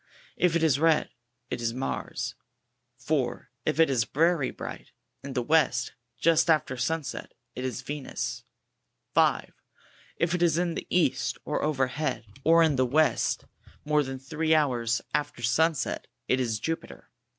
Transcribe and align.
If 0.35 0.55
it 0.55 0.63
is 0.63 0.79
red, 0.79 1.11
it 1.51 1.61
is 1.61 1.75
MARS. 1.75 2.33
4. 2.97 3.51
If 3.67 3.79
it 3.79 3.87
is 3.87 4.05
very 4.05 4.49
bright, 4.49 4.89
in 5.23 5.33
the 5.33 5.43
west, 5.43 5.93
just 6.17 6.49
after 6.49 6.75
sunset, 6.75 7.35
it 7.53 7.63
is 7.63 7.83
VEXUS. 7.83 8.43
5. 9.13 9.53
If 10.17 10.33
it 10.33 10.41
is 10.41 10.57
in 10.57 10.73
the 10.73 10.87
east, 10.89 11.37
or 11.45 11.61
overhead, 11.61 12.25
or 12.43 12.63
in 12.63 12.77
the 12.77 12.85
west 12.87 13.45
more 13.85 14.01
than 14.01 14.17
three 14.17 14.55
hours 14.55 15.01
after 15.13 15.43
sunset, 15.43 16.07
it 16.27 16.39
is 16.39 16.59
JUPITER. 16.59 17.11